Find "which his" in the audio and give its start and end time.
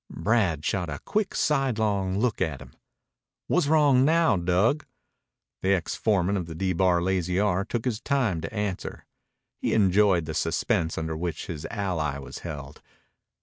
11.15-11.67